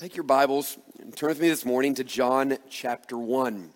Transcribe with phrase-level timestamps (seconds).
[0.00, 3.68] Take your Bibles and turn with me this morning to John chapter 1.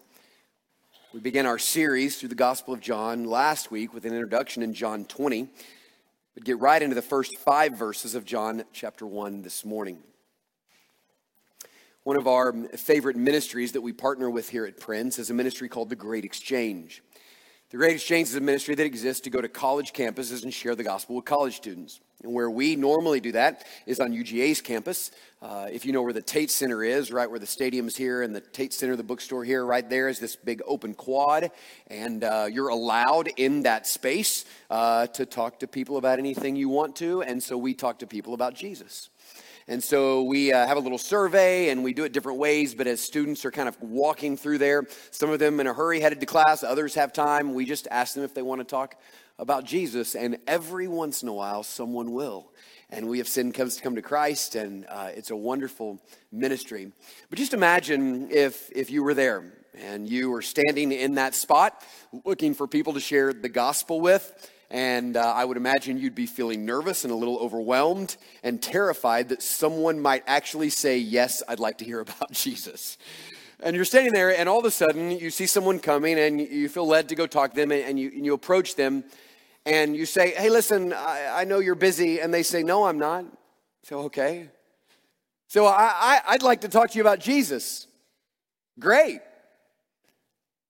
[1.12, 4.72] We began our series through the Gospel of John last week with an introduction in
[4.72, 5.46] John 20.
[6.32, 9.98] But get right into the first five verses of John chapter 1 this morning.
[12.04, 15.68] One of our favorite ministries that we partner with here at Prince is a ministry
[15.68, 17.02] called The Great Exchange.
[17.74, 20.76] The Great Exchange is a ministry that exists to go to college campuses and share
[20.76, 21.98] the gospel with college students.
[22.22, 25.10] And where we normally do that is on UGA's campus.
[25.42, 28.22] Uh, if you know where the Tate Center is, right where the stadium is here
[28.22, 31.50] and the Tate Center, the bookstore here, right there is this big open quad.
[31.88, 36.68] And uh, you're allowed in that space uh, to talk to people about anything you
[36.68, 37.22] want to.
[37.22, 39.10] And so we talk to people about Jesus.
[39.66, 42.86] And so we uh, have a little survey and we do it different ways, but
[42.86, 46.20] as students are kind of walking through there, some of them in a hurry headed
[46.20, 48.96] to class, others have time, we just ask them if they want to talk
[49.38, 52.52] about Jesus, and every once in a while, someone will.
[52.90, 56.92] And we have sin comes to come to Christ, and uh, it's a wonderful ministry.
[57.30, 61.82] But just imagine if if you were there and you were standing in that spot,
[62.24, 64.50] looking for people to share the gospel with.
[64.70, 69.28] And uh, I would imagine you'd be feeling nervous and a little overwhelmed and terrified
[69.28, 72.98] that someone might actually say, Yes, I'd like to hear about Jesus.
[73.60, 76.68] And you're standing there, and all of a sudden, you see someone coming, and you
[76.68, 79.04] feel led to go talk to them, and you, and you approach them,
[79.64, 82.20] and you say, Hey, listen, I, I know you're busy.
[82.20, 83.24] And they say, No, I'm not.
[83.84, 84.48] So, okay.
[85.48, 87.86] So, I, I, I'd like to talk to you about Jesus.
[88.78, 89.20] Great.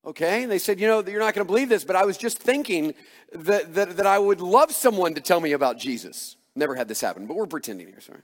[0.06, 0.42] Okay.
[0.42, 2.38] And they said, You know, you're not going to believe this, but I was just
[2.38, 2.94] thinking
[3.32, 6.36] that, that, that I would love someone to tell me about Jesus.
[6.54, 8.20] Never had this happen, but we're pretending here, sorry.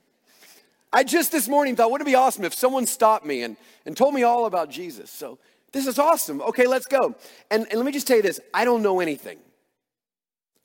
[0.93, 3.97] I just this morning thought, wouldn't it be awesome if someone stopped me and, and
[3.97, 5.11] told me all about Jesus?
[5.11, 5.39] So,
[5.73, 6.41] this is awesome.
[6.43, 7.15] Okay, let's go.
[7.51, 9.39] And, and let me just tell you this I don't know anything.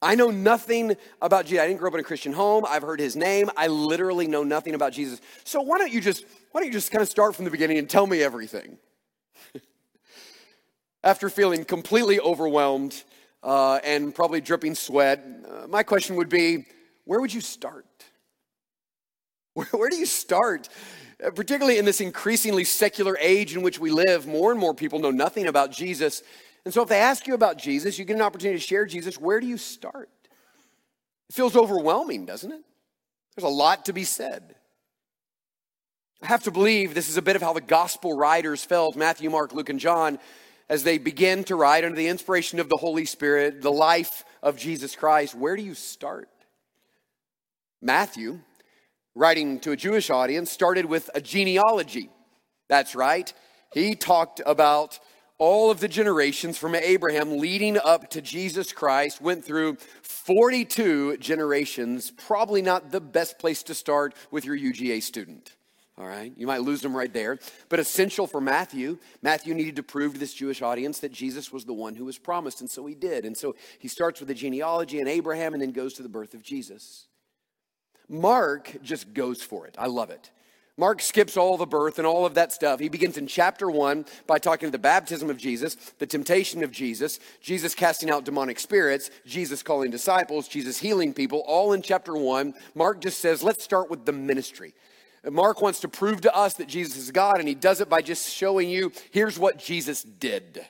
[0.01, 1.63] I know nothing about Jesus.
[1.63, 2.65] I didn't grow up in a Christian home.
[2.67, 3.49] I've heard his name.
[3.57, 5.21] I literally know nothing about Jesus.
[5.43, 7.77] So why don't you just why don't you just kind of start from the beginning
[7.77, 8.77] and tell me everything?
[11.05, 13.03] After feeling completely overwhelmed
[13.43, 16.65] uh, and probably dripping sweat, uh, my question would be,
[17.03, 17.85] where would you start?
[19.53, 20.67] Where, where do you start?
[21.23, 24.99] Uh, particularly in this increasingly secular age in which we live, more and more people
[24.99, 26.23] know nothing about Jesus.
[26.65, 29.17] And so if they ask you about Jesus, you get an opportunity to share Jesus,
[29.17, 30.09] where do you start?
[31.29, 32.61] It feels overwhelming, doesn't it?
[33.35, 34.55] There's a lot to be said.
[36.21, 39.29] I have to believe this is a bit of how the gospel writers felt Matthew,
[39.29, 40.19] Mark, Luke, and John
[40.69, 44.57] as they begin to write under the inspiration of the Holy Spirit the life of
[44.57, 45.35] Jesus Christ.
[45.35, 46.29] Where do you start?
[47.81, 48.39] Matthew,
[49.13, 52.09] writing to a Jewish audience, started with a genealogy.
[52.67, 53.31] That's right.
[53.73, 54.99] He talked about
[55.37, 62.11] all of the generations from Abraham leading up to Jesus Christ went through 42 generations.
[62.11, 65.54] Probably not the best place to start with your UGA student.
[65.97, 67.39] All right, you might lose them right there.
[67.69, 71.63] But essential for Matthew, Matthew needed to prove to this Jewish audience that Jesus was
[71.63, 73.23] the one who was promised, and so he did.
[73.23, 76.33] And so he starts with the genealogy and Abraham and then goes to the birth
[76.33, 77.07] of Jesus.
[78.09, 79.75] Mark just goes for it.
[79.77, 80.31] I love it.
[80.77, 82.81] Mark skips all the birth and all of that stuff.
[82.81, 86.71] He begins in chapter one by talking to the baptism of Jesus, the temptation of
[86.71, 92.13] Jesus, Jesus casting out demonic spirits, Jesus calling disciples, Jesus healing people, all in chapter
[92.13, 92.53] one.
[92.75, 94.73] Mark just says, let's start with the ministry.
[95.31, 98.01] Mark wants to prove to us that Jesus is God, and he does it by
[98.01, 100.65] just showing you here's what Jesus did.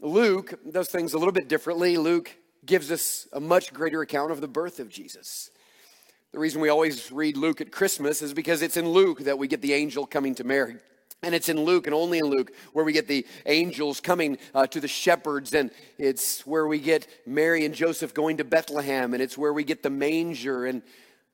[0.00, 1.96] Luke does things a little bit differently.
[1.96, 2.30] Luke
[2.64, 5.50] gives us a much greater account of the birth of Jesus.
[6.32, 9.48] The reason we always read Luke at Christmas is because it's in Luke that we
[9.48, 10.76] get the angel coming to Mary.
[11.22, 14.66] And it's in Luke and only in Luke where we get the angels coming uh,
[14.68, 15.52] to the shepherds.
[15.52, 19.14] And it's where we get Mary and Joseph going to Bethlehem.
[19.14, 20.66] And it's where we get the manger.
[20.66, 20.82] And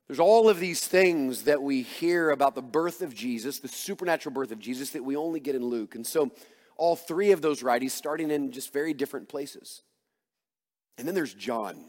[0.06, 4.34] there's all of these things that we hear about the birth of Jesus, the supernatural
[4.34, 5.94] birth of Jesus, that we only get in Luke.
[5.94, 6.30] And so
[6.76, 9.82] all three of those writings starting in just very different places.
[10.98, 11.86] And then there's John.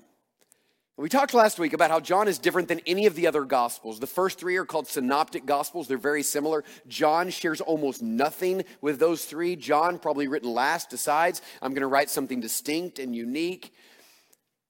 [0.97, 3.99] We talked last week about how John is different than any of the other gospels.
[3.99, 5.89] The first three are called synoptic gospels.
[5.89, 6.63] They're very similar.
[6.87, 9.57] John shares almost nothing with those three.
[9.57, 13.73] John, probably written last, decides, I'm going to write something distinct and unique.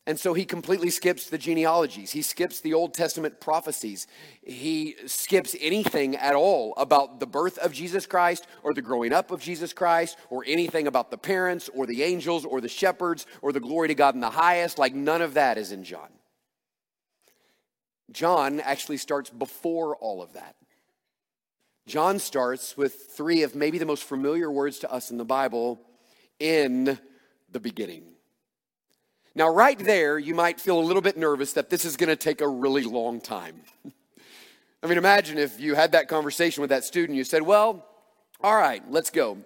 [0.07, 2.11] And so he completely skips the genealogies.
[2.11, 4.05] He skips the Old Testament prophecies.
[4.43, 9.31] He skips anything at all about the birth of Jesus Christ or the growing up
[9.31, 13.51] of Jesus Christ or anything about the parents or the angels or the shepherds or
[13.51, 14.77] the glory to God in the highest.
[14.77, 16.09] Like none of that is in John.
[18.11, 20.55] John actually starts before all of that.
[21.87, 25.79] John starts with three of maybe the most familiar words to us in the Bible
[26.39, 26.99] in
[27.51, 28.14] the beginning.
[29.35, 32.15] Now, right there, you might feel a little bit nervous that this is going to
[32.15, 33.61] take a really long time.
[34.83, 37.85] I mean, imagine if you had that conversation with that student, you said, Well,
[38.41, 39.37] all right, let's go.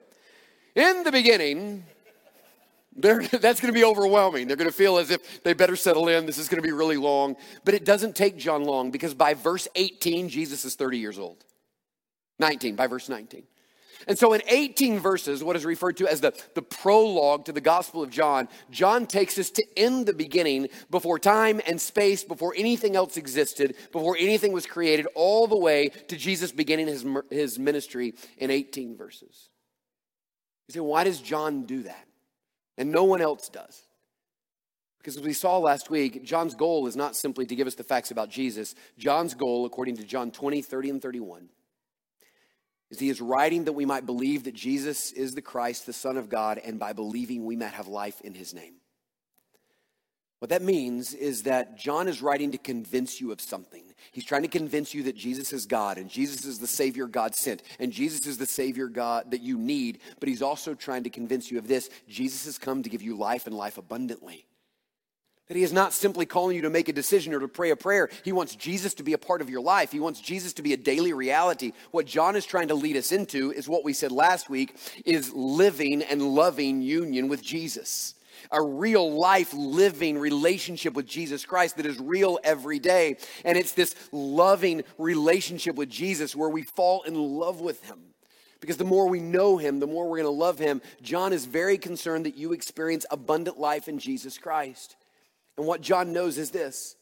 [0.76, 1.86] In the beginning,
[2.96, 4.48] that's going to be overwhelming.
[4.48, 6.26] They're going to feel as if they better settle in.
[6.26, 7.38] This is going to be really long.
[7.64, 11.44] But it doesn't take John long because by verse 18, Jesus is 30 years old.
[12.40, 13.44] 19, by verse 19.
[14.08, 17.62] And so, in 18 verses, what is referred to as the, the prologue to the
[17.62, 22.54] Gospel of John, John takes us to in the beginning, before time and space, before
[22.56, 27.60] anything else existed, before anything was created, all the way to Jesus beginning his, his
[27.60, 29.50] ministry in 18 verses.
[30.68, 32.08] You say, why does John do that?
[32.78, 33.82] And no one else does.
[35.00, 37.84] Because as we saw last week, John's goal is not simply to give us the
[37.84, 38.76] facts about Jesus.
[38.98, 41.50] John's goal, according to John 20, 30, and 31,
[42.90, 46.18] is he is writing that we might believe that Jesus is the Christ, the Son
[46.18, 48.76] of God, and by believing we might have life in his name.
[50.40, 53.84] What that means is that John is writing to convince you of something.
[54.14, 57.36] He's trying to convince you that Jesus is God and Jesus is the Savior God
[57.36, 61.10] sent and Jesus is the Savior God that you need, but he's also trying to
[61.10, 64.46] convince you of this Jesus has come to give you life and life abundantly.
[65.50, 67.76] That he is not simply calling you to make a decision or to pray a
[67.76, 68.12] prayer.
[68.24, 69.92] He wants Jesus to be a part of your life.
[69.92, 71.74] He wants Jesus to be a daily reality.
[71.90, 75.34] What John is trying to lead us into is what we said last week is
[75.34, 78.14] living and loving union with Jesus.
[78.52, 83.18] A real life living relationship with Jesus Christ that is real every day.
[83.44, 88.00] And it's this loving relationship with Jesus where we fall in love with him.
[88.60, 90.80] Because the more we know him, the more we're going to love him.
[91.02, 94.96] John is very concerned that you experience abundant life in Jesus Christ.
[95.60, 96.96] And what John knows is this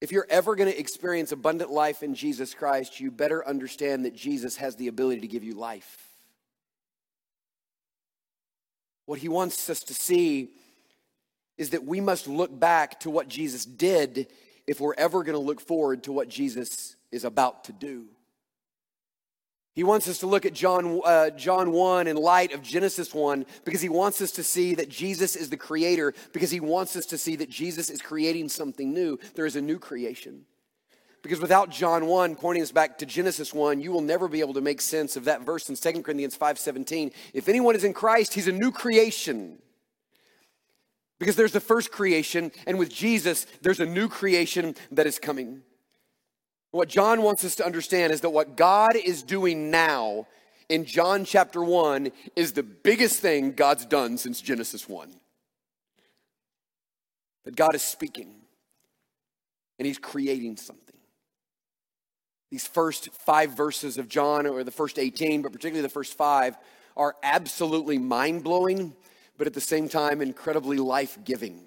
[0.00, 4.16] if you're ever going to experience abundant life in Jesus Christ, you better understand that
[4.16, 6.08] Jesus has the ability to give you life.
[9.06, 10.50] What he wants us to see
[11.56, 14.26] is that we must look back to what Jesus did
[14.66, 18.06] if we're ever going to look forward to what Jesus is about to do.
[19.74, 23.46] He wants us to look at John, uh, John 1 in light of Genesis 1
[23.64, 27.06] because he wants us to see that Jesus is the creator, because he wants us
[27.06, 29.18] to see that Jesus is creating something new.
[29.34, 30.44] There is a new creation.
[31.22, 34.54] Because without John 1 pointing us back to Genesis 1, you will never be able
[34.54, 37.12] to make sense of that verse in 2 Corinthians 5:17.
[37.32, 39.62] If anyone is in Christ, he's a new creation.
[41.18, 45.62] Because there's the first creation, and with Jesus, there's a new creation that is coming.
[46.72, 50.26] What John wants us to understand is that what God is doing now
[50.70, 55.14] in John chapter 1 is the biggest thing God's done since Genesis 1.
[57.44, 58.34] That God is speaking
[59.78, 60.96] and He's creating something.
[62.50, 66.56] These first five verses of John, or the first 18, but particularly the first five,
[66.96, 68.94] are absolutely mind blowing,
[69.36, 71.64] but at the same time, incredibly life giving.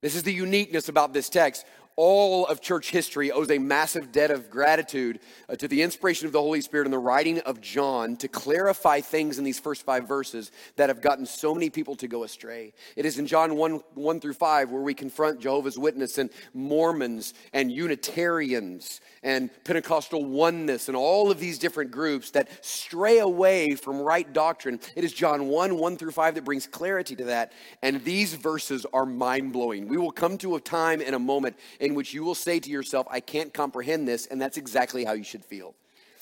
[0.00, 1.66] This is the uniqueness about this text
[2.02, 5.20] all of church history owes a massive debt of gratitude
[5.50, 9.02] uh, to the inspiration of the Holy Spirit and the writing of John to clarify
[9.02, 12.72] things in these first five verses that have gotten so many people to go astray.
[12.96, 17.34] It is in John 1 1 through 5 where we confront Jehovah's Witness and Mormons
[17.52, 24.00] and Unitarians and Pentecostal oneness and all of these different groups that stray away from
[24.00, 24.80] right doctrine.
[24.96, 27.52] It is John 1 1 through 5 that brings clarity to that.
[27.82, 29.86] And these verses are mind blowing.
[29.86, 32.70] We will come to a time in a moment in which you will say to
[32.70, 34.26] yourself, I can't comprehend this.
[34.26, 35.74] And that's exactly how you should feel.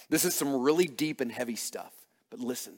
[0.08, 1.92] This is some really deep and heavy stuff.
[2.30, 2.74] But listen.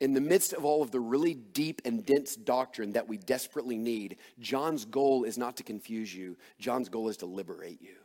[0.00, 3.78] In the midst of all of the really deep and dense doctrine that we desperately
[3.78, 6.36] need, John's goal is not to confuse you.
[6.60, 7.96] John's goal is to liberate you.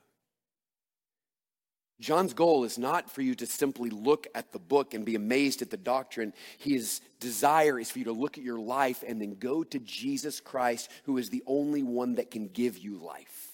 [1.99, 5.61] John's goal is not for you to simply look at the book and be amazed
[5.61, 6.33] at the doctrine.
[6.57, 10.39] His desire is for you to look at your life and then go to Jesus
[10.39, 13.52] Christ, who is the only one that can give you life.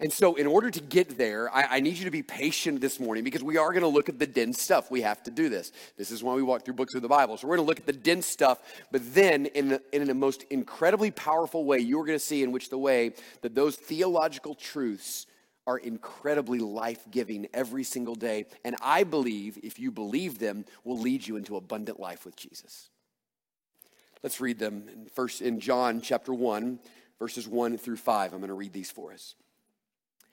[0.00, 2.98] And so, in order to get there, I, I, need you to be patient this
[2.98, 4.90] morning because we are going to look at the dense stuff.
[4.90, 5.72] We have to do this.
[5.98, 7.36] This is why we walk through books of the Bible.
[7.36, 10.44] So, we're going to look at the dense stuff, but then, in, in a most
[10.48, 15.26] incredibly powerful way, you're going to see in which the way that those theological truths
[15.66, 18.46] are incredibly life giving every single day.
[18.64, 22.88] And I believe, if you believe them, will lead you into abundant life with Jesus.
[24.22, 26.78] Let's read them first in John chapter 1,
[27.18, 28.32] verses 1 through 5.
[28.32, 29.34] I'm going to read these for us.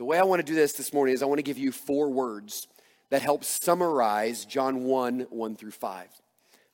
[0.00, 1.72] The way I want to do this this morning is I want to give you
[1.72, 2.68] four words
[3.10, 6.08] that help summarize John 1 1 through 5.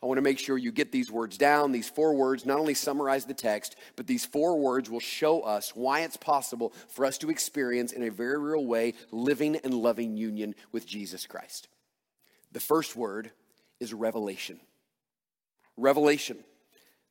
[0.01, 1.73] I want to make sure you get these words down.
[1.73, 5.73] These four words not only summarize the text, but these four words will show us
[5.75, 10.17] why it's possible for us to experience, in a very real way, living and loving
[10.17, 11.67] union with Jesus Christ.
[12.53, 13.33] The first word
[13.81, 14.61] is revelation.
[15.77, 16.39] Revelation.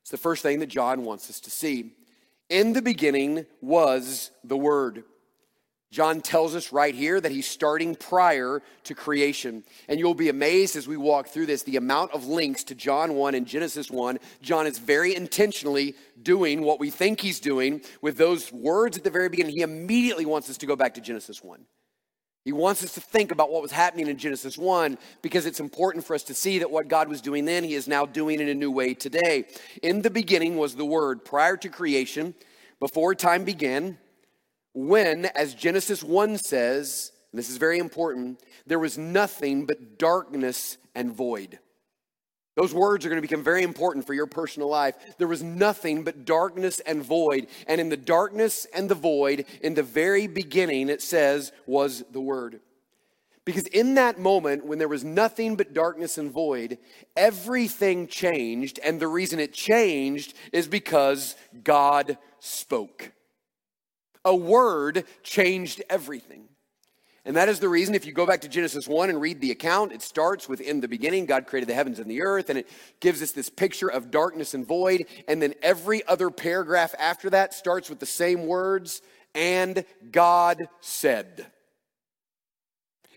[0.02, 1.92] It's the first thing that John wants us to see.
[2.50, 5.04] In the beginning was the Word.
[5.92, 9.64] John tells us right here that he's starting prior to creation.
[9.88, 13.14] And you'll be amazed as we walk through this the amount of links to John
[13.16, 14.20] 1 and Genesis 1.
[14.42, 19.10] John is very intentionally doing what we think he's doing with those words at the
[19.10, 19.56] very beginning.
[19.56, 21.66] He immediately wants us to go back to Genesis 1.
[22.44, 26.06] He wants us to think about what was happening in Genesis 1 because it's important
[26.06, 28.50] for us to see that what God was doing then, he is now doing in
[28.50, 29.46] a new way today.
[29.82, 32.36] In the beginning was the Word prior to creation,
[32.80, 33.98] before time began
[34.76, 41.12] when, as Genesis 1 says, this is very important, there was nothing but darkness and
[41.14, 41.60] void.
[42.56, 44.96] Those words are going to become very important for your personal life.
[45.18, 47.48] There was nothing but darkness and void.
[47.68, 52.22] And in the darkness and the void, in the very beginning, it says, was the
[52.22, 52.62] Word.
[53.44, 56.78] Because in that moment, when there was nothing but darkness and void,
[57.16, 58.80] everything changed.
[58.84, 63.12] And the reason it changed is because God spoke.
[64.26, 66.50] A word changed everything.
[67.26, 69.50] And that is the reason, if you go back to Genesis 1 and read the
[69.50, 72.60] account, it starts with in the beginning, God created the heavens and the earth, and
[72.60, 75.08] it gives us this picture of darkness and void.
[75.28, 79.02] And then every other paragraph after that starts with the same words,
[79.34, 81.48] and God said.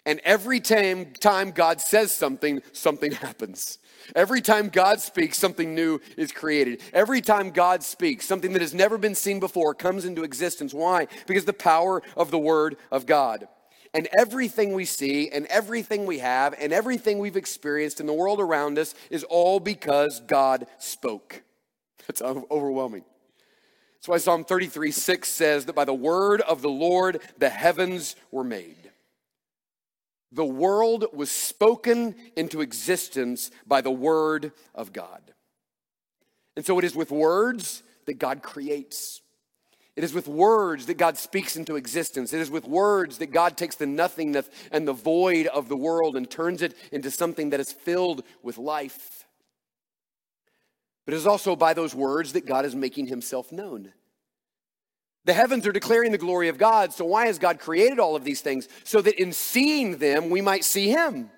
[0.07, 3.79] And every time, time God says something, something happens.
[4.15, 6.83] Every time God speaks, something new is created.
[6.93, 10.73] Every time God speaks, something that has never been seen before comes into existence.
[10.73, 11.09] Why?
[11.27, 13.49] Because the power of the Word of God.
[13.95, 18.41] And everything we see, and everything we have, and everything we've experienced in the world
[18.41, 21.43] around us is all because God spoke.
[22.07, 23.05] That's overwhelming.
[23.97, 28.15] That's why Psalm 33 6 says that by the word of the Lord the heavens
[28.31, 28.88] were made.
[30.33, 35.23] The world was spoken into existence by the Word of God.
[36.57, 39.23] And so it is with words that God creates.
[39.97, 42.33] It is with words that God speaks into existence.
[42.33, 46.17] It is with words that God takes the nothingness and the void of the world
[46.17, 49.27] and turns it into something that is filled with life.
[51.05, 53.93] But it is also by those words that God is making himself known.
[55.29, 56.95] The heavens are declaring the glory of God.
[56.95, 58.67] So, why has God created all of these things?
[58.85, 61.29] So that in seeing them, we might see Him.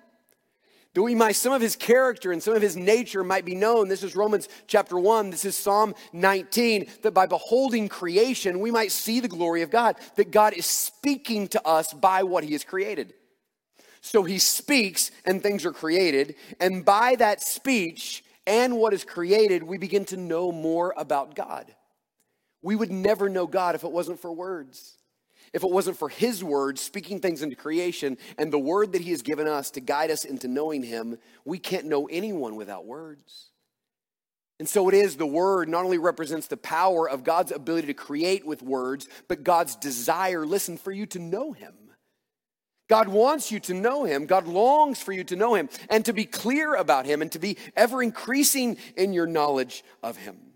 [0.93, 3.89] That we might, some of His character and some of His nature might be known.
[3.89, 5.31] This is Romans chapter 1.
[5.31, 6.89] This is Psalm 19.
[7.01, 9.97] That by beholding creation, we might see the glory of God.
[10.15, 13.13] That God is speaking to us by what He has created.
[13.99, 16.35] So He speaks and things are created.
[16.61, 21.75] And by that speech and what is created, we begin to know more about God.
[22.61, 24.97] We would never know God if it wasn't for words.
[25.53, 29.11] If it wasn't for His word speaking things into creation and the word that He
[29.11, 33.47] has given us to guide us into knowing Him, we can't know anyone without words.
[34.59, 37.93] And so it is the word not only represents the power of God's ability to
[37.93, 41.73] create with words, but God's desire, listen, for you to know Him.
[42.87, 44.25] God wants you to know Him.
[44.25, 47.39] God longs for you to know Him and to be clear about Him and to
[47.39, 50.50] be ever increasing in your knowledge of Him.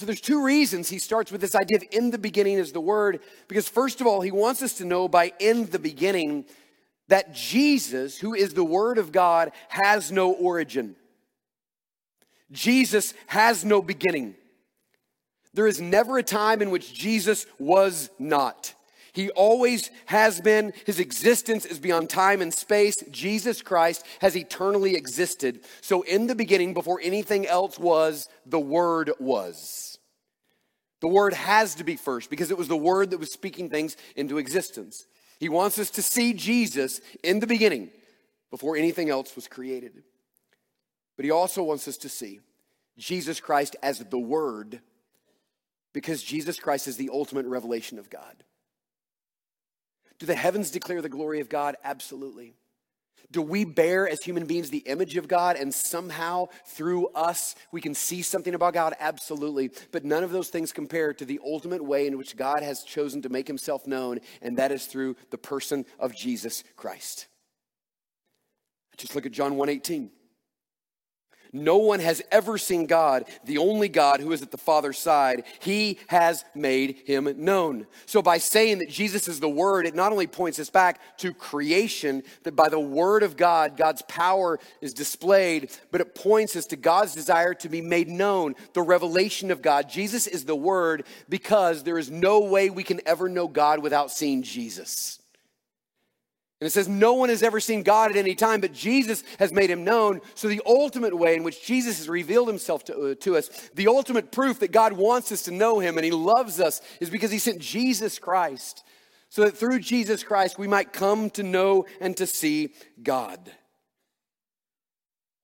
[0.00, 2.80] So there's two reasons he starts with this idea of in the beginning is the
[2.80, 6.46] word because first of all he wants us to know by in the beginning
[7.08, 10.96] that Jesus who is the word of God has no origin.
[12.50, 14.36] Jesus has no beginning.
[15.52, 18.72] There is never a time in which Jesus was not.
[19.12, 20.72] He always has been.
[20.86, 23.04] His existence is beyond time and space.
[23.10, 25.60] Jesus Christ has eternally existed.
[25.82, 29.89] So, in the beginning, before anything else was, the Word was.
[31.00, 33.96] The word has to be first because it was the word that was speaking things
[34.16, 35.06] into existence.
[35.38, 37.90] He wants us to see Jesus in the beginning
[38.50, 40.02] before anything else was created.
[41.16, 42.40] But he also wants us to see
[42.98, 44.80] Jesus Christ as the Word
[45.92, 48.44] because Jesus Christ is the ultimate revelation of God.
[50.18, 51.76] Do the heavens declare the glory of God?
[51.82, 52.54] Absolutely.
[53.30, 57.80] Do we bear as human beings the image of God and somehow through us we
[57.80, 58.94] can see something about God?
[58.98, 59.70] Absolutely.
[59.92, 63.22] But none of those things compare to the ultimate way in which God has chosen
[63.22, 67.26] to make himself known, and that is through the person of Jesus Christ.
[68.96, 70.10] Just look at John 1:18.
[71.52, 75.44] No one has ever seen God, the only God who is at the Father's side.
[75.60, 77.86] He has made him known.
[78.06, 81.32] So, by saying that Jesus is the Word, it not only points us back to
[81.32, 86.66] creation, that by the Word of God, God's power is displayed, but it points us
[86.66, 89.88] to God's desire to be made known, the revelation of God.
[89.88, 94.10] Jesus is the Word because there is no way we can ever know God without
[94.10, 95.19] seeing Jesus.
[96.60, 99.52] And it says, No one has ever seen God at any time, but Jesus has
[99.52, 100.20] made him known.
[100.34, 103.86] So, the ultimate way in which Jesus has revealed himself to, uh, to us, the
[103.86, 107.30] ultimate proof that God wants us to know him and he loves us, is because
[107.30, 108.84] he sent Jesus Christ.
[109.30, 113.38] So that through Jesus Christ, we might come to know and to see God.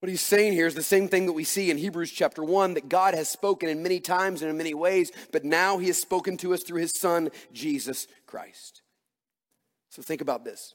[0.01, 2.75] What he's saying here is the same thing that we see in Hebrews chapter 1
[2.75, 5.99] that God has spoken in many times and in many ways, but now he has
[5.99, 8.83] spoken to us through his son, Jesus Christ.
[9.89, 10.75] So think about this.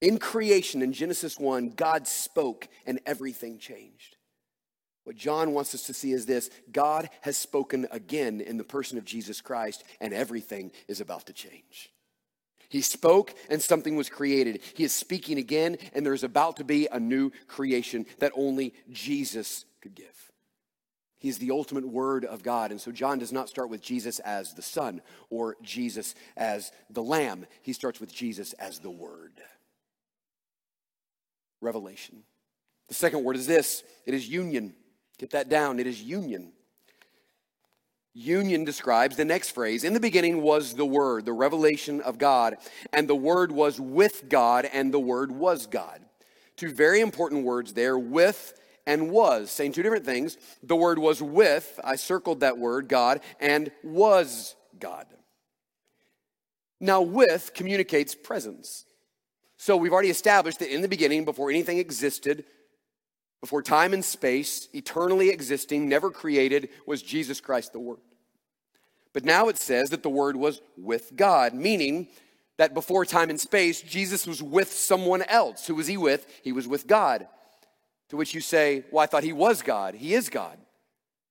[0.00, 4.16] In creation, in Genesis 1, God spoke and everything changed.
[5.04, 8.96] What John wants us to see is this God has spoken again in the person
[8.96, 11.92] of Jesus Christ, and everything is about to change.
[12.68, 14.60] He spoke and something was created.
[14.74, 19.64] He is speaking again, and there's about to be a new creation that only Jesus
[19.80, 20.30] could give.
[21.18, 22.70] He's the ultimate word of God.
[22.70, 27.02] And so John does not start with Jesus as the Son or Jesus as the
[27.02, 27.44] Lamb.
[27.62, 29.42] He starts with Jesus as the Word
[31.60, 32.22] revelation.
[32.88, 34.74] The second word is this it is union.
[35.18, 35.78] Get that down.
[35.78, 36.52] It is union.
[38.12, 39.84] Union describes the next phrase.
[39.84, 42.56] In the beginning was the Word, the revelation of God,
[42.92, 46.00] and the Word was with God, and the Word was God.
[46.56, 48.54] Two very important words there with
[48.86, 50.36] and was, saying two different things.
[50.62, 55.06] The word was with, I circled that word, God, and was God.
[56.80, 58.84] Now, with communicates presence.
[59.60, 62.46] So we've already established that in the beginning, before anything existed,
[63.42, 67.98] before time and space, eternally existing, never created, was Jesus Christ the Word.
[69.12, 72.08] But now it says that the Word was with God, meaning
[72.56, 75.66] that before time and space, Jesus was with someone else.
[75.66, 76.26] Who was he with?
[76.42, 77.28] He was with God.
[78.08, 79.94] To which you say, Well, I thought he was God.
[79.94, 80.56] He is God.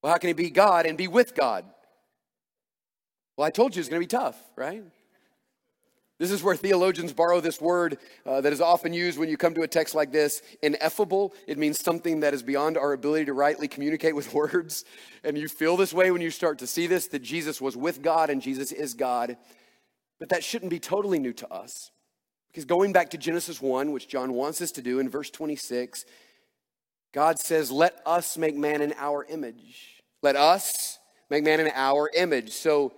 [0.04, 1.66] Well, how can he be God and be with God?
[3.36, 4.84] Well, I told you it's going to be tough, right?
[6.20, 9.54] This is where theologians borrow this word uh, that is often used when you come
[9.54, 11.34] to a text like this ineffable.
[11.48, 14.84] It means something that is beyond our ability to rightly communicate with words.
[15.24, 18.02] And you feel this way when you start to see this that Jesus was with
[18.02, 19.38] God and Jesus is God.
[20.20, 21.90] But that shouldn't be totally new to us.
[22.52, 26.04] Because going back to Genesis 1, which John wants us to do in verse 26,
[27.14, 30.04] God says, Let us make man in our image.
[30.22, 32.52] Let us make man in our image.
[32.52, 32.92] So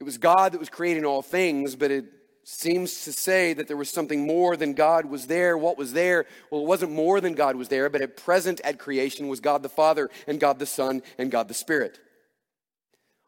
[0.00, 2.06] it was God that was creating all things, but it
[2.44, 5.56] seems to say that there was something more than God was there.
[5.56, 6.26] What was there?
[6.50, 9.62] Well, it wasn't more than God was there, but at present at creation was God
[9.62, 12.00] the Father and God the Son and God the Spirit.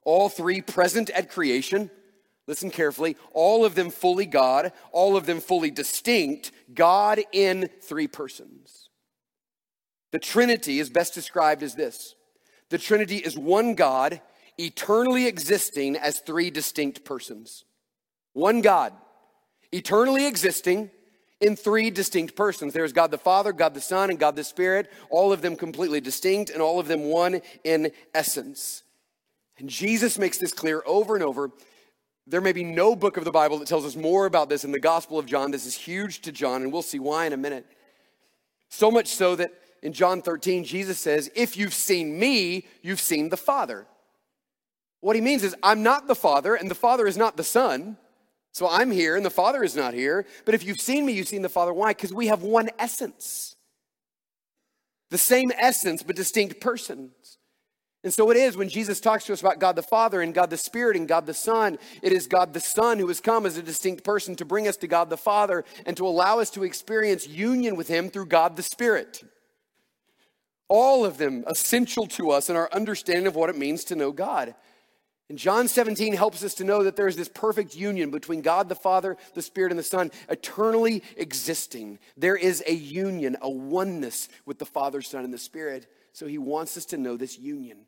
[0.04, 1.90] All three present at creation,
[2.46, 8.08] listen carefully, all of them fully God, all of them fully distinct, God in three
[8.08, 8.90] persons.
[10.10, 12.14] The Trinity is best described as this
[12.70, 14.20] the Trinity is one God,
[14.58, 17.64] eternally existing as three distinct persons.
[18.32, 18.92] One God,
[19.74, 20.90] eternally existing
[21.40, 22.72] in three distinct persons.
[22.72, 26.00] There's God the Father, God the Son, and God the Spirit, all of them completely
[26.00, 28.82] distinct and all of them one in essence.
[29.58, 31.50] And Jesus makes this clear over and over.
[32.26, 34.72] There may be no book of the Bible that tells us more about this than
[34.72, 35.50] the Gospel of John.
[35.50, 37.66] This is huge to John, and we'll see why in a minute.
[38.70, 43.28] So much so that in John 13, Jesus says, If you've seen me, you've seen
[43.28, 43.86] the Father.
[45.00, 47.98] What he means is, I'm not the Father, and the Father is not the Son.
[48.54, 50.24] So I'm here and the Father is not here.
[50.44, 51.72] But if you've seen me, you've seen the Father.
[51.72, 51.90] Why?
[51.90, 53.56] Because we have one essence.
[55.10, 57.38] The same essence, but distinct persons.
[58.04, 60.50] And so it is when Jesus talks to us about God the Father and God
[60.50, 63.56] the Spirit and God the Son, it is God the Son who has come as
[63.56, 66.62] a distinct person to bring us to God the Father and to allow us to
[66.62, 69.24] experience union with Him through God the Spirit.
[70.68, 74.12] All of them essential to us in our understanding of what it means to know
[74.12, 74.54] God.
[75.30, 78.68] And John 17 helps us to know that there is this perfect union between God
[78.68, 81.98] the Father, the Spirit, and the Son, eternally existing.
[82.16, 85.86] There is a union, a oneness with the Father, Son, and the Spirit.
[86.12, 87.86] So he wants us to know this union.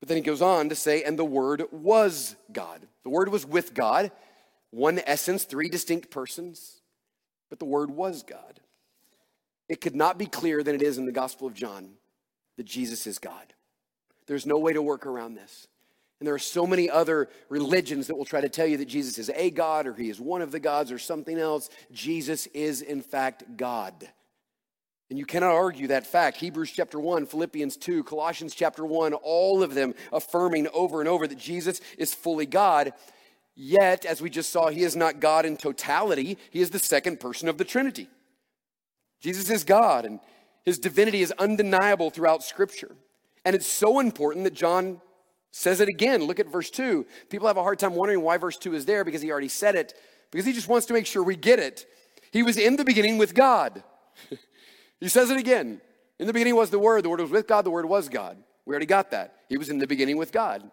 [0.00, 2.86] But then he goes on to say, and the Word was God.
[3.04, 4.10] The Word was with God,
[4.70, 6.80] one essence, three distinct persons,
[7.50, 8.60] but the Word was God.
[9.68, 11.94] It could not be clearer than it is in the Gospel of John
[12.56, 13.54] that Jesus is God.
[14.26, 15.68] There's no way to work around this.
[16.18, 19.18] And there are so many other religions that will try to tell you that Jesus
[19.18, 21.68] is a God or he is one of the gods or something else.
[21.92, 24.08] Jesus is, in fact, God.
[25.10, 26.38] And you cannot argue that fact.
[26.38, 31.26] Hebrews chapter 1, Philippians 2, Colossians chapter 1, all of them affirming over and over
[31.26, 32.92] that Jesus is fully God.
[33.54, 37.20] Yet, as we just saw, he is not God in totality, he is the second
[37.20, 38.08] person of the Trinity.
[39.20, 40.18] Jesus is God, and
[40.64, 42.96] his divinity is undeniable throughout Scripture.
[43.46, 45.00] And it's so important that John
[45.52, 46.24] says it again.
[46.24, 47.06] Look at verse 2.
[47.30, 49.76] People have a hard time wondering why verse 2 is there because he already said
[49.76, 49.94] it,
[50.32, 51.86] because he just wants to make sure we get it.
[52.32, 53.84] He was in the beginning with God.
[55.00, 55.80] he says it again.
[56.18, 58.36] In the beginning was the Word, the Word was with God, the Word was God.
[58.64, 59.36] We already got that.
[59.48, 60.68] He was in the beginning with God.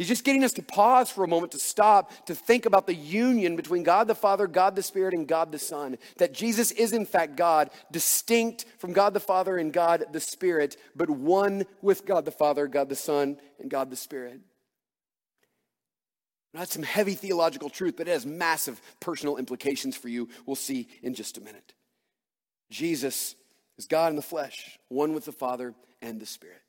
[0.00, 2.94] He's just getting us to pause for a moment, to stop, to think about the
[2.94, 5.98] union between God the Father, God the Spirit, and God the Son.
[6.16, 10.78] That Jesus is, in fact, God, distinct from God the Father and God the Spirit,
[10.96, 14.40] but one with God the Father, God the Son, and God the Spirit.
[16.54, 20.30] Not some heavy theological truth, but it has massive personal implications for you.
[20.46, 21.74] We'll see in just a minute.
[22.70, 23.34] Jesus
[23.76, 26.62] is God in the flesh, one with the Father and the Spirit.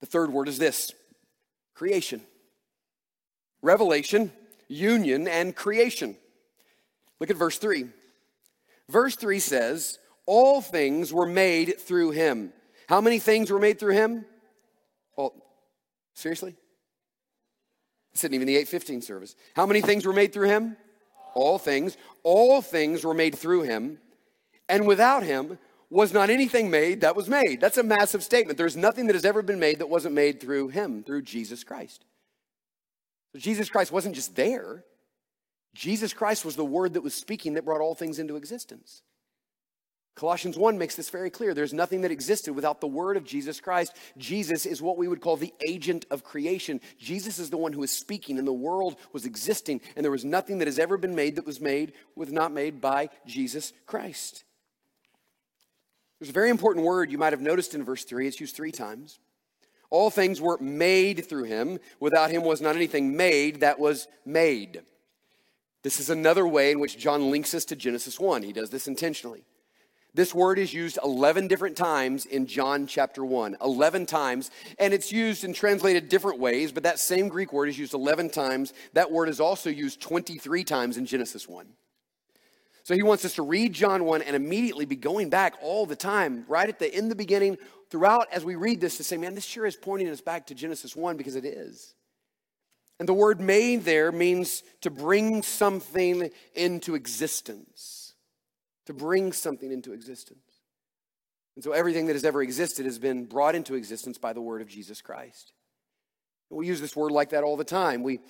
[0.00, 0.92] The third word is this
[1.76, 2.20] creation.
[3.62, 4.32] Revelation,
[4.66, 6.16] union, and creation.
[7.20, 7.86] Look at verse 3.
[8.88, 12.52] Verse 3 says, All things were made through him.
[12.88, 14.24] How many things were made through him?
[15.16, 15.34] Well,
[16.14, 16.54] seriously?
[18.12, 19.36] It's not even the 815 service.
[19.54, 20.76] How many things were made through him?
[21.34, 21.96] All things.
[22.22, 23.98] All things were made through him.
[24.68, 25.58] And without him,
[25.90, 27.60] was not anything made that was made.
[27.60, 28.58] That's a massive statement.
[28.58, 32.04] There's nothing that has ever been made that wasn't made through him, through Jesus Christ.
[33.32, 34.84] So Jesus Christ wasn't just there.
[35.74, 39.02] Jesus Christ was the word that was speaking that brought all things into existence.
[40.16, 41.52] Colossians 1 makes this very clear.
[41.52, 43.94] There's nothing that existed without the word of Jesus Christ.
[44.16, 46.80] Jesus is what we would call the agent of creation.
[46.98, 50.24] Jesus is the one who is speaking, and the world was existing, and there was
[50.24, 54.45] nothing that has ever been made that was made, was not made by Jesus Christ.
[56.18, 58.26] There's a very important word you might have noticed in verse 3.
[58.26, 59.18] It's used three times.
[59.90, 61.78] All things were made through him.
[62.00, 64.82] Without him was not anything made that was made.
[65.82, 68.42] This is another way in which John links us to Genesis 1.
[68.42, 69.44] He does this intentionally.
[70.14, 73.58] This word is used 11 different times in John chapter 1.
[73.62, 74.50] 11 times.
[74.78, 78.30] And it's used and translated different ways, but that same Greek word is used 11
[78.30, 78.72] times.
[78.94, 81.66] That word is also used 23 times in Genesis 1.
[82.86, 85.96] So he wants us to read John 1 and immediately be going back all the
[85.96, 87.58] time, right at the in the beginning,
[87.90, 90.54] throughout as we read this to say, man, this sure is pointing us back to
[90.54, 91.96] Genesis 1 because it is.
[93.00, 98.14] And the word made there means to bring something into existence.
[98.84, 100.38] To bring something into existence.
[101.56, 104.62] And so everything that has ever existed has been brought into existence by the word
[104.62, 105.54] of Jesus Christ.
[106.50, 108.04] We use this word like that all the time.
[108.04, 108.20] We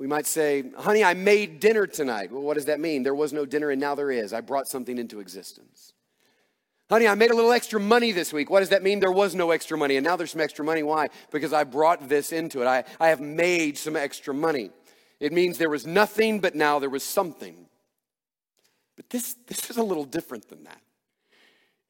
[0.00, 2.32] we might say, honey, I made dinner tonight.
[2.32, 3.02] Well, what does that mean?
[3.02, 4.32] There was no dinner and now there is.
[4.32, 5.92] I brought something into existence.
[6.88, 8.48] Honey, I made a little extra money this week.
[8.48, 9.00] What does that mean?
[9.00, 10.82] There was no extra money and now there's some extra money.
[10.82, 11.10] Why?
[11.30, 12.66] Because I brought this into it.
[12.66, 14.70] I, I have made some extra money.
[15.20, 17.66] It means there was nothing, but now there was something.
[18.96, 20.80] But this, this is a little different than that.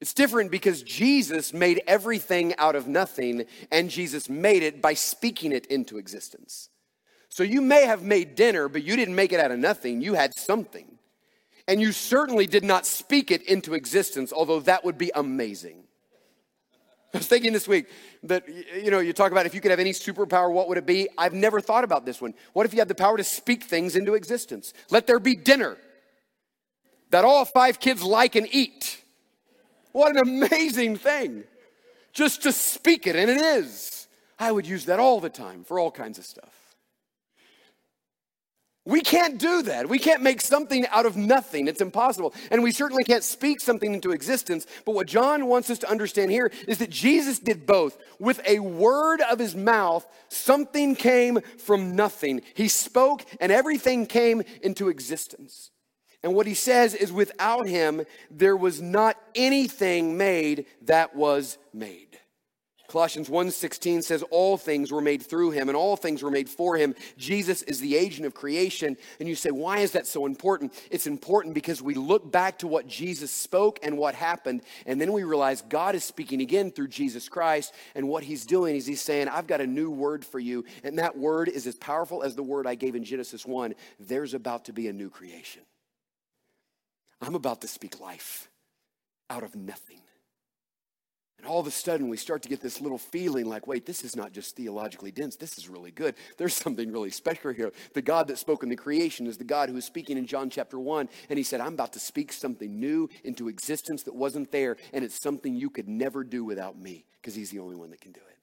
[0.01, 5.53] It's different because Jesus made everything out of nothing, and Jesus made it by speaking
[5.53, 6.67] it into existence.
[7.31, 10.01] So you may have made dinner, but you didn't make it out of nothing.
[10.01, 10.85] You had something.
[11.67, 15.83] And you certainly did not speak it into existence, although that would be amazing.
[17.13, 17.87] I was thinking this week
[18.23, 18.43] that,
[18.83, 21.07] you know, you talk about if you could have any superpower, what would it be?
[21.17, 22.33] I've never thought about this one.
[22.51, 24.73] What if you had the power to speak things into existence?
[24.89, 25.77] Let there be dinner
[27.11, 29.01] that all five kids like and eat.
[29.93, 31.43] What an amazing thing.
[32.11, 34.07] Just to speak it, and it is.
[34.37, 36.60] I would use that all the time for all kinds of stuff.
[38.83, 39.89] We can't do that.
[39.89, 41.67] We can't make something out of nothing.
[41.67, 42.33] It's impossible.
[42.49, 44.65] And we certainly can't speak something into existence.
[44.85, 47.95] But what John wants us to understand here is that Jesus did both.
[48.19, 52.41] With a word of his mouth, something came from nothing.
[52.55, 55.69] He spoke, and everything came into existence.
[56.23, 62.10] And what he says is without him, there was not anything made that was made.
[62.91, 66.75] Colossians 1:16 says all things were made through him and all things were made for
[66.75, 66.93] him.
[67.15, 68.97] Jesus is the agent of creation.
[69.17, 72.67] And you say, "Why is that so important?" It's important because we look back to
[72.67, 76.89] what Jesus spoke and what happened, and then we realize God is speaking again through
[76.89, 80.39] Jesus Christ, and what he's doing is he's saying, "I've got a new word for
[80.39, 83.73] you." And that word is as powerful as the word I gave in Genesis 1.
[84.01, 85.65] There's about to be a new creation.
[87.21, 88.49] I'm about to speak life
[89.29, 90.01] out of nothing.
[91.41, 94.03] And all of a sudden, we start to get this little feeling like, wait, this
[94.03, 95.35] is not just theologically dense.
[95.35, 96.13] This is really good.
[96.37, 97.71] There's something really special here.
[97.93, 100.51] The God that spoke in the creation is the God who is speaking in John
[100.51, 101.09] chapter 1.
[101.29, 104.77] And he said, I'm about to speak something new into existence that wasn't there.
[104.93, 108.01] And it's something you could never do without me because he's the only one that
[108.01, 108.37] can do it.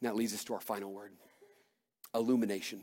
[0.00, 1.12] And that leads us to our final word
[2.12, 2.80] illumination.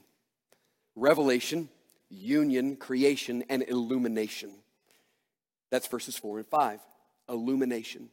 [0.95, 1.67] Revelation,
[2.09, 4.51] union, creation, and illumination.
[5.71, 6.79] That's verses 4 and 5
[7.29, 8.09] illumination.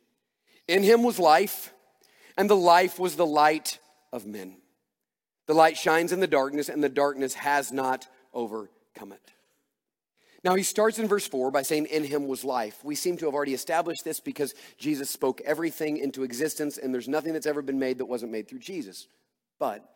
[0.68, 1.72] In him was life,
[2.36, 3.78] and the life was the light
[4.12, 4.56] of men.
[5.46, 9.32] The light shines in the darkness, and the darkness has not overcome it.
[10.42, 12.84] Now, he starts in verse 4 by saying, In him was life.
[12.84, 17.08] We seem to have already established this because Jesus spoke everything into existence, and there's
[17.08, 19.08] nothing that's ever been made that wasn't made through Jesus.
[19.58, 19.88] But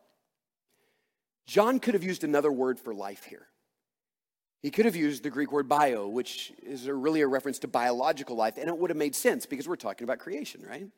[1.46, 3.46] John could have used another word for life here.
[4.60, 8.36] He could have used the Greek word bio, which is really a reference to biological
[8.36, 10.88] life, and it would have made sense because we're talking about creation, right?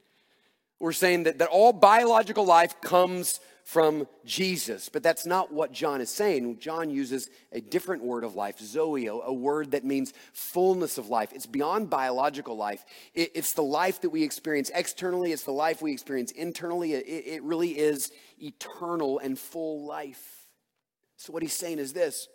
[0.79, 6.01] We're saying that, that all biological life comes from Jesus, but that's not what John
[6.01, 6.59] is saying.
[6.59, 11.33] John uses a different word of life, zoe, a word that means fullness of life.
[11.35, 15.83] It's beyond biological life, it, it's the life that we experience externally, it's the life
[15.83, 16.94] we experience internally.
[16.94, 18.11] It, it really is
[18.42, 20.46] eternal and full life.
[21.18, 22.27] So, what he's saying is this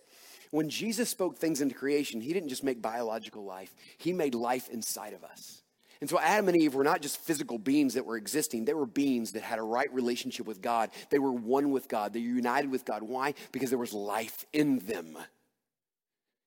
[0.55, 4.69] when Jesus spoke things into creation, he didn't just make biological life, he made life
[4.69, 5.61] inside of us.
[6.01, 8.85] And so Adam and Eve were not just physical beings that were existing, they were
[8.85, 10.91] beings that had a right relationship with God.
[11.09, 13.03] They were one with God, they were united with God.
[13.03, 13.33] Why?
[13.51, 15.17] Because there was life in them.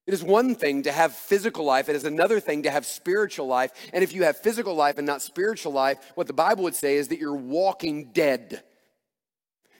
[0.07, 3.47] It is one thing to have physical life, it is another thing to have spiritual
[3.47, 3.73] life.
[3.93, 6.97] And if you have physical life and not spiritual life, what the Bible would say
[6.97, 8.63] is that you're walking dead.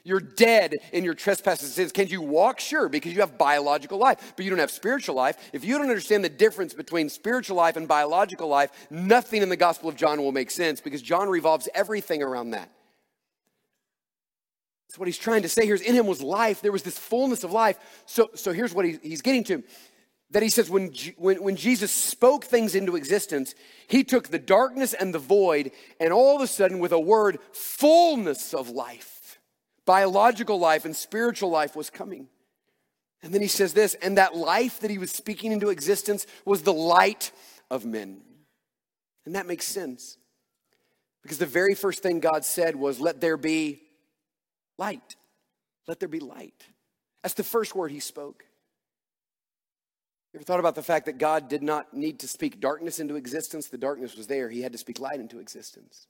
[0.09, 1.91] You're dead in your trespasses and sins.
[1.91, 2.59] Can you walk?
[2.59, 5.37] Sure, because you have biological life, but you don't have spiritual life.
[5.53, 9.55] If you don't understand the difference between spiritual life and biological life, nothing in the
[9.55, 12.71] Gospel of John will make sense because John revolves everything around that.
[14.87, 16.61] So what he's trying to say here is in him was life.
[16.61, 17.77] There was this fullness of life.
[18.07, 19.63] So, so here's what he, he's getting to.
[20.31, 23.53] That he says when, when, when Jesus spoke things into existence,
[23.87, 25.69] he took the darkness and the void,
[25.99, 29.18] and all of a sudden, with a word, fullness of life
[29.89, 32.27] biological life and spiritual life was coming.
[33.23, 36.61] And then he says this, and that life that he was speaking into existence was
[36.61, 37.31] the light
[37.71, 38.21] of men.
[39.25, 40.19] And that makes sense.
[41.23, 43.81] Because the very first thing God said was, Let there be
[44.77, 45.15] light.
[45.87, 46.67] Let there be light.
[47.23, 48.43] That's the first word he spoke.
[50.33, 53.15] You ever thought about the fact that God did not need to speak darkness into
[53.15, 53.69] existence?
[53.69, 54.51] The darkness was there.
[54.51, 56.05] He had to speak light into existence.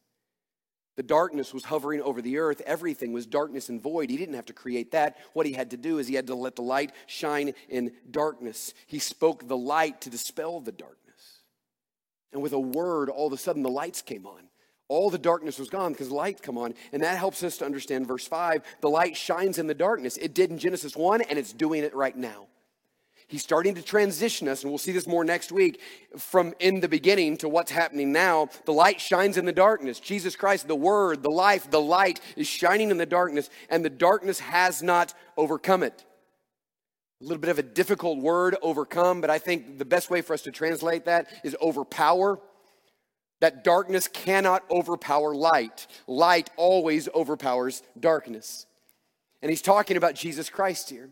[1.00, 2.62] The darkness was hovering over the earth.
[2.66, 4.10] Everything was darkness and void.
[4.10, 5.16] He didn't have to create that.
[5.32, 8.74] What he had to do is he had to let the light shine in darkness.
[8.86, 11.40] He spoke the light to dispel the darkness.
[12.34, 14.50] And with a word, all of a sudden the lights came on.
[14.90, 16.74] All the darkness was gone because light come on.
[16.92, 18.62] And that helps us to understand verse 5.
[18.82, 20.18] The light shines in the darkness.
[20.18, 22.48] It did in Genesis 1, and it's doing it right now.
[23.30, 25.80] He's starting to transition us, and we'll see this more next week,
[26.18, 28.50] from in the beginning to what's happening now.
[28.66, 30.00] The light shines in the darkness.
[30.00, 33.90] Jesus Christ, the Word, the life, the light is shining in the darkness, and the
[33.92, 36.04] darkness has not overcome it.
[37.22, 40.34] A little bit of a difficult word, overcome, but I think the best way for
[40.34, 42.40] us to translate that is overpower.
[43.42, 45.86] That darkness cannot overpower light.
[46.08, 48.66] Light always overpowers darkness.
[49.44, 51.10] And he's talking about Jesus Christ here.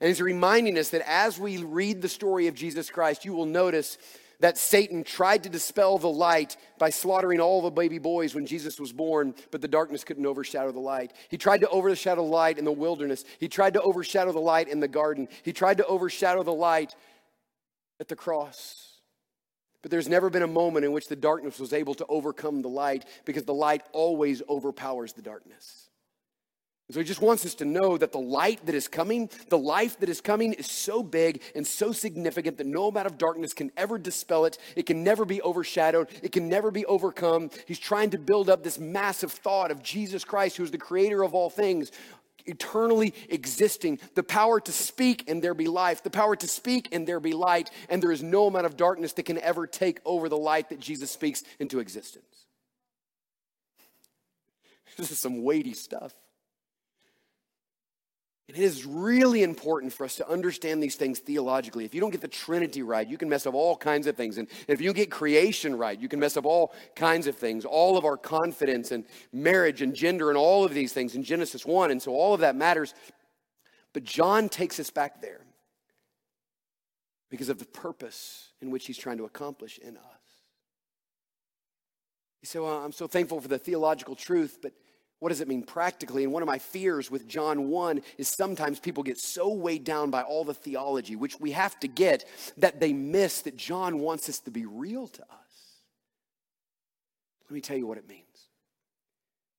[0.00, 3.46] And he's reminding us that as we read the story of Jesus Christ, you will
[3.46, 3.98] notice
[4.40, 8.78] that Satan tried to dispel the light by slaughtering all the baby boys when Jesus
[8.78, 11.12] was born, but the darkness couldn't overshadow the light.
[11.28, 13.24] He tried to overshadow the light in the wilderness.
[13.38, 15.28] He tried to overshadow the light in the garden.
[15.42, 16.94] He tried to overshadow the light
[18.00, 18.94] at the cross.
[19.82, 22.68] But there's never been a moment in which the darkness was able to overcome the
[22.68, 25.83] light because the light always overpowers the darkness.
[26.90, 29.98] So he just wants us to know that the light that is coming, the life
[30.00, 33.72] that is coming, is so big and so significant that no amount of darkness can
[33.76, 34.58] ever dispel it.
[34.76, 36.08] It can never be overshadowed.
[36.22, 37.48] It can never be overcome.
[37.66, 41.24] He's trying to build up this massive thought of Jesus Christ, who is the creator
[41.24, 41.90] of all things,
[42.44, 47.08] eternally existing, the power to speak and there be life, the power to speak and
[47.08, 50.28] there be light, and there is no amount of darkness that can ever take over
[50.28, 52.26] the light that Jesus speaks into existence.
[54.96, 56.14] This is some weighty stuff.
[58.48, 61.86] And it is really important for us to understand these things theologically.
[61.86, 64.36] If you don't get the Trinity right, you can mess up all kinds of things.
[64.36, 67.64] And if you get creation right, you can mess up all kinds of things.
[67.64, 71.64] All of our confidence and marriage and gender and all of these things in Genesis
[71.64, 71.90] 1.
[71.90, 72.92] And so all of that matters.
[73.94, 75.40] But John takes us back there
[77.30, 80.02] because of the purpose in which he's trying to accomplish in us.
[82.42, 84.74] You say, Well, I'm so thankful for the theological truth, but
[85.24, 86.22] what does it mean practically?
[86.22, 90.10] And one of my fears with John 1 is sometimes people get so weighed down
[90.10, 92.26] by all the theology, which we have to get,
[92.58, 95.78] that they miss that John wants us to be real to us.
[97.48, 98.50] Let me tell you what it means.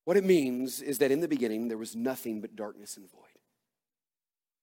[0.04, 3.22] What it means is that in the beginning there was nothing but darkness and void.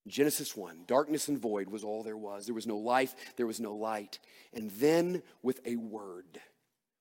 [0.07, 2.47] Genesis 1, darkness and void was all there was.
[2.47, 4.21] There was no life, there was no light.
[4.55, 6.41] And then, with a word,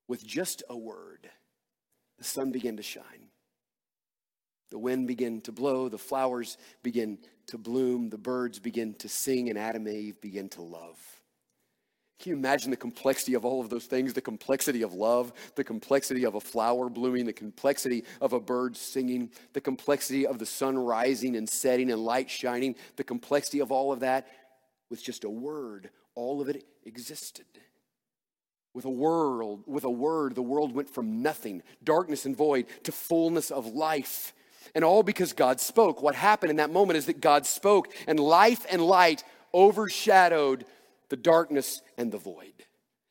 [0.07, 1.29] with just a word,
[2.17, 3.30] the sun began to shine.
[4.71, 9.49] The wind began to blow, the flowers began to bloom, the birds began to sing,
[9.49, 10.97] and Adam and Eve began to love.
[12.19, 14.13] Can you imagine the complexity of all of those things?
[14.13, 18.77] The complexity of love, the complexity of a flower blooming, the complexity of a bird
[18.77, 23.71] singing, the complexity of the sun rising and setting and light shining, the complexity of
[23.71, 24.27] all of that
[24.91, 25.89] with just a word.
[26.13, 27.45] All of it existed.
[28.73, 32.91] With a world, with a word, the world went from nothing, darkness and void, to
[32.91, 34.34] fullness of life.
[34.73, 36.01] And all because God spoke.
[36.01, 40.65] What happened in that moment is that God spoke, and life and light overshadowed
[41.10, 42.53] the darkness and the void.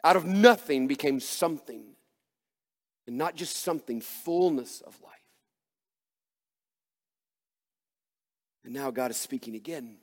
[0.03, 1.83] Out of nothing became something,
[3.07, 5.11] and not just something, fullness of life.
[8.65, 9.97] And now God is speaking again.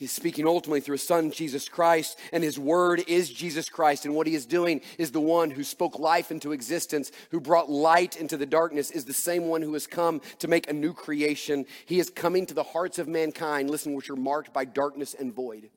[0.00, 4.06] He's speaking ultimately through his son, Jesus Christ, and his word is Jesus Christ.
[4.06, 7.68] And what he is doing is the one who spoke life into existence, who brought
[7.68, 10.94] light into the darkness, is the same one who has come to make a new
[10.94, 11.66] creation.
[11.84, 15.34] He is coming to the hearts of mankind, listen, which are marked by darkness and
[15.34, 15.68] void.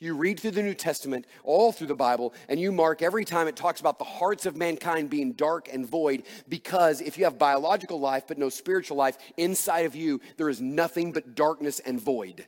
[0.00, 3.46] You read through the New Testament, all through the Bible, and you mark every time
[3.46, 7.38] it talks about the hearts of mankind being dark and void, because if you have
[7.38, 12.00] biological life but no spiritual life, inside of you, there is nothing but darkness and
[12.00, 12.46] void.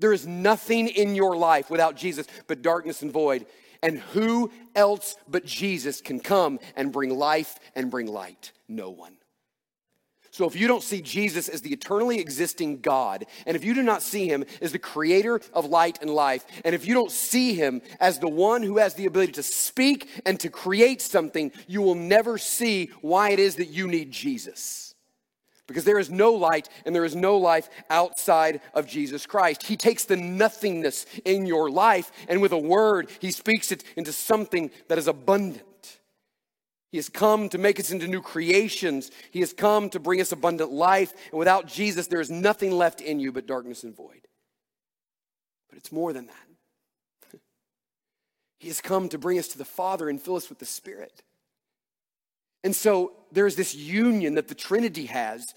[0.00, 3.46] There is nothing in your life without Jesus but darkness and void.
[3.82, 8.52] And who else but Jesus can come and bring life and bring light?
[8.68, 9.16] No one.
[10.30, 13.82] So if you don't see Jesus as the eternally existing God, and if you do
[13.82, 17.54] not see him as the creator of light and life, and if you don't see
[17.54, 21.82] him as the one who has the ability to speak and to create something, you
[21.82, 24.87] will never see why it is that you need Jesus
[25.68, 29.62] because there is no light and there is no life outside of Jesus Christ.
[29.62, 34.10] He takes the nothingness in your life and with a word, he speaks it into
[34.10, 35.62] something that is abundant.
[36.90, 39.10] He has come to make us into new creations.
[39.30, 41.12] He has come to bring us abundant life.
[41.30, 44.26] And without Jesus, there is nothing left in you but darkness and void.
[45.68, 46.34] But it's more than that.
[48.58, 51.22] He has come to bring us to the Father and fill us with the Spirit.
[52.64, 55.54] And so there's this union that the Trinity has,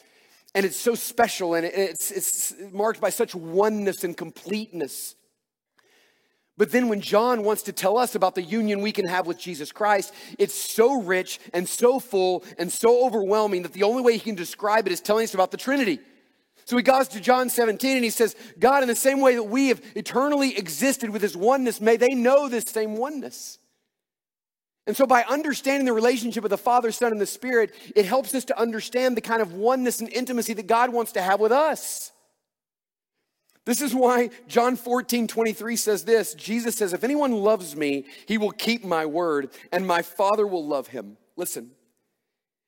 [0.54, 5.16] and it's so special and it's, it's marked by such oneness and completeness.
[6.58, 9.40] But then when John wants to tell us about the union we can have with
[9.40, 14.14] Jesus Christ, it's so rich and so full and so overwhelming that the only way
[14.14, 16.00] he can describe it is telling us about the Trinity.
[16.66, 19.44] So he goes to John 17 and he says, God, in the same way that
[19.44, 23.58] we have eternally existed with his oneness, may they know this same oneness.
[24.88, 28.34] And so, by understanding the relationship of the Father, Son, and the Spirit, it helps
[28.34, 31.52] us to understand the kind of oneness and intimacy that God wants to have with
[31.52, 32.12] us.
[33.66, 38.38] This is why John 14, 23 says this Jesus says, If anyone loves me, he
[38.38, 41.18] will keep my word, and my Father will love him.
[41.36, 41.72] Listen.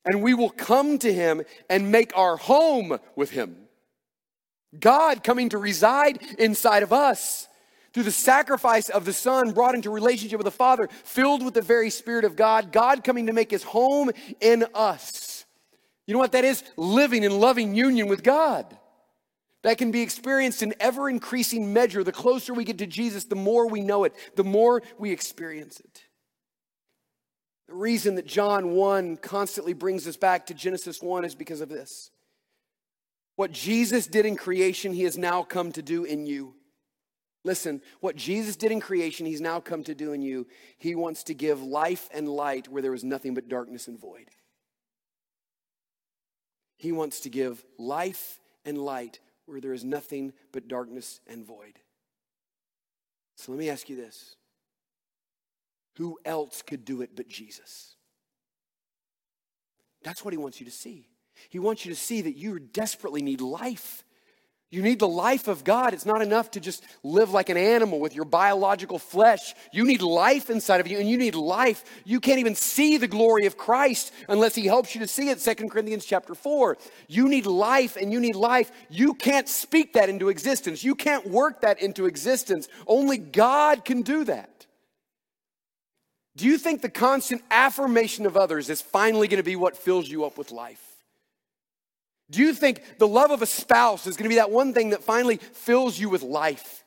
[0.06, 3.56] And we will come to him and make our home with him.
[4.78, 7.48] God coming to reside inside of us
[7.94, 11.62] through the sacrifice of the Son, brought into relationship with the Father, filled with the
[11.62, 15.46] very Spirit of God, God coming to make his home in us.
[16.08, 16.64] You know what that is?
[16.76, 18.78] Living in loving union with God.
[19.62, 22.04] That can be experienced in ever increasing measure.
[22.04, 25.80] The closer we get to Jesus, the more we know it, the more we experience
[25.80, 26.04] it.
[27.68, 31.70] The reason that John 1 constantly brings us back to Genesis 1 is because of
[31.70, 32.12] this.
[33.36, 36.56] What Jesus did in creation, he has now come to do in you.
[37.44, 40.48] Listen, what Jesus did in creation, he's now come to do in you.
[40.78, 44.30] He wants to give life and light where there was nothing but darkness and void.
[46.78, 51.80] He wants to give life and light where there is nothing but darkness and void.
[53.36, 54.36] So let me ask you this
[55.98, 57.96] Who else could do it but Jesus?
[60.04, 61.08] That's what he wants you to see.
[61.50, 64.04] He wants you to see that you desperately need life.
[64.74, 65.94] You need the life of God.
[65.94, 69.54] It's not enough to just live like an animal with your biological flesh.
[69.72, 71.86] You need life inside of you, and you need life.
[72.06, 75.38] You can't even see the glory of Christ unless He helps you to see it.
[75.38, 76.80] 2 Corinthians chapter 4.
[77.08, 78.72] You need life, and you need life.
[78.90, 80.84] You can't speak that into existence.
[80.84, 82.68] You can't work that into existence.
[82.88, 84.66] Only God can do that.
[86.36, 90.10] Do you think the constant affirmation of others is finally going to be what fills
[90.10, 90.93] you up with life?
[92.34, 94.90] Do you think the love of a spouse is going to be that one thing
[94.90, 96.84] that finally fills you with life?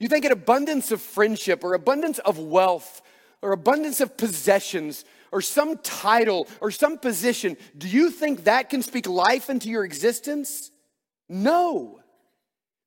[0.00, 3.02] You think an abundance of friendship or abundance of wealth
[3.42, 8.82] or abundance of possessions or some title or some position, do you think that can
[8.82, 10.70] speak life into your existence?
[11.28, 12.00] No.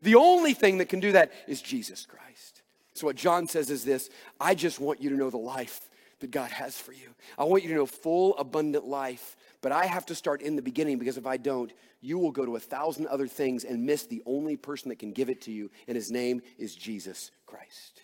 [0.02, 2.64] The only thing that can do that is Jesus Christ.
[2.96, 5.88] So, what John says is this I just want you to know the life
[6.22, 7.10] that God has for you.
[7.38, 9.36] I want you to know full, abundant life.
[9.62, 12.46] But I have to start in the beginning because if I don't, you will go
[12.46, 15.52] to a thousand other things and miss the only person that can give it to
[15.52, 18.02] you, and his name is Jesus Christ.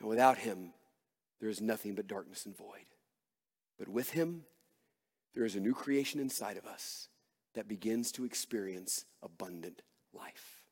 [0.00, 0.72] And without him,
[1.40, 2.86] there is nothing but darkness and void.
[3.78, 4.44] But with him,
[5.34, 7.08] there is a new creation inside of us
[7.54, 9.82] that begins to experience abundant
[10.12, 10.62] life.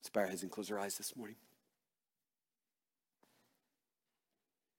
[0.00, 1.36] Let's bow our heads and close our eyes this morning.